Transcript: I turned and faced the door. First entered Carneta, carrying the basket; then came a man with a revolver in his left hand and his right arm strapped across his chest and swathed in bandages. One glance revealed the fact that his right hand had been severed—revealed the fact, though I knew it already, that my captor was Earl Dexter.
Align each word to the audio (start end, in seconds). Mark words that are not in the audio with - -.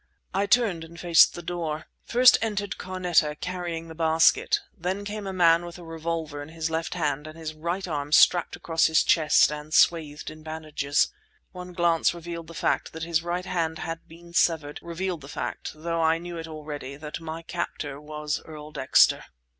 I 0.33 0.47
turned 0.47 0.83
and 0.83 0.99
faced 0.99 1.35
the 1.35 1.43
door. 1.43 1.85
First 2.05 2.39
entered 2.41 2.79
Carneta, 2.79 3.35
carrying 3.39 3.87
the 3.87 3.93
basket; 3.93 4.59
then 4.75 5.05
came 5.05 5.27
a 5.27 5.31
man 5.31 5.63
with 5.63 5.77
a 5.77 5.83
revolver 5.83 6.41
in 6.41 6.49
his 6.49 6.71
left 6.71 6.95
hand 6.95 7.27
and 7.27 7.37
his 7.37 7.53
right 7.53 7.87
arm 7.87 8.11
strapped 8.11 8.55
across 8.55 8.85
his 8.87 9.03
chest 9.03 9.51
and 9.51 9.71
swathed 9.75 10.31
in 10.31 10.41
bandages. 10.41 11.09
One 11.51 11.73
glance 11.73 12.15
revealed 12.15 12.47
the 12.47 12.55
fact 12.55 12.93
that 12.93 13.03
his 13.03 13.21
right 13.21 13.45
hand 13.45 13.77
had 13.77 14.07
been 14.07 14.33
severed—revealed 14.33 15.21
the 15.21 15.27
fact, 15.27 15.73
though 15.75 16.01
I 16.01 16.17
knew 16.17 16.35
it 16.39 16.47
already, 16.47 16.95
that 16.95 17.19
my 17.21 17.43
captor 17.43 18.01
was 18.01 18.41
Earl 18.43 18.71
Dexter. 18.71 19.25